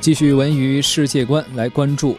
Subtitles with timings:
[0.00, 2.16] 继续文娱世界观来关注。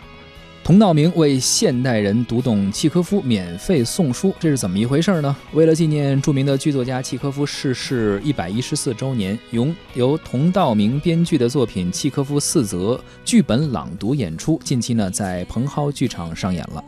[0.69, 5.35] 佟道明为现代人读懂契诃夫免费送书，这是怎么一回事呢？
[5.51, 12.93] 为了纪念著名的剧作家契诃夫逝世一百一十四周年，由由佟道明编剧的作品《契诃夫四则》
[13.25, 16.83] 剧本朗读演出，近期呢在蓬蒿剧场上演了。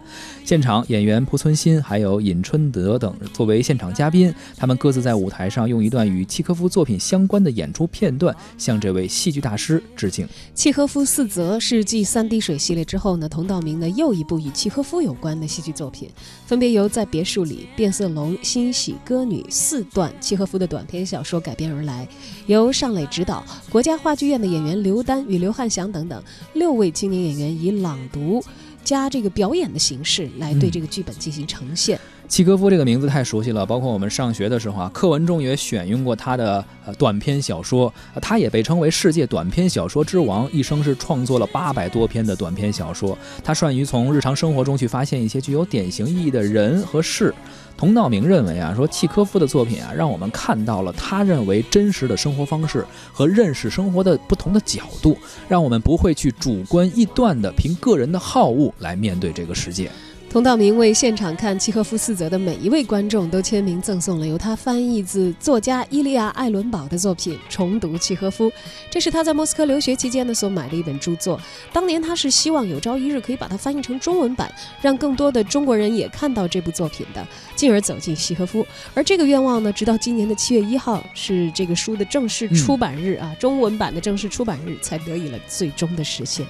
[0.46, 10.28] 现场演员濮存昕还有尹春德等作为现场嘉宾，他们各自在舞台上用一段与契诃夫作品相关的演出片段，向这位戏剧大师致敬。
[10.54, 13.71] 《契诃夫四则》是继《三滴水》系列之后呢，佟道明。
[13.80, 16.10] 的又一部与契诃夫有关的戏剧作品，
[16.46, 22.08] 分别由《在别墅里》《变色龙》《欣喜歌女》四段契诃夫的短篇小说改编而来，
[22.48, 28.44] 由尚磊执导，国家话剧院的演员刘丹与刘汉祥等等六位青年演员以朗读
[28.84, 32.00] 加这个表演的形式来对这个剧本进行呈现。
[32.32, 43.18] 契诃夫这个名字太熟悉了，包括我们上学的时候啊，课文中也选用过他的呃短篇小说，他也被称为世界短篇小说之王，一生是创作了八百多篇的短篇小说。
[43.44, 47.36] 他善于从日常生活中去发现一些具有典型意义的人和事。
[47.76, 55.18] 佟道明认为啊，说契诃夫的作品啊，让我们看到了他认为真实的生活方式和认识生活的不同的角度，
[55.50, 59.92] 让我们不会去主观臆断的凭个人的好恶来面对这个世界。
[60.32, 68.50] 佟道明为现场看契诃夫四则的每一位观众都签名赠送了由他翻译自作家伊利亚·艾伦堡的作品《重读契诃夫》，
[68.90, 71.38] 这是他在莫斯科留学期间呢所买的一本著作。
[71.74, 74.50] 当年他是希望有朝一日可以把它翻译成中文版，
[74.82, 78.66] 让更多的中国人也看到这部作品的，进而走进契诃夫。
[78.94, 86.46] 而这个愿望呢，直到今年的七月一号是这个书的正式出版日啊，中文版的正式出版日才得以了最终的实现。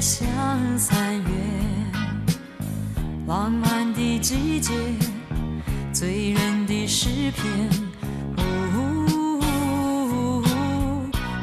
[0.00, 0.26] 像
[0.78, 1.28] 三月，
[3.26, 4.72] 浪漫的季节，
[5.92, 7.44] 醉人的诗篇。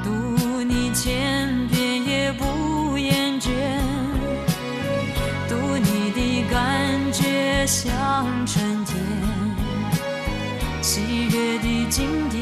[0.04, 3.50] 读你千遍也不厌倦，
[5.50, 8.96] 读你的感觉像春天。
[10.82, 11.02] 喜
[11.32, 12.42] 悦的经典，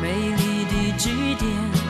[0.00, 1.81] 美丽的句点。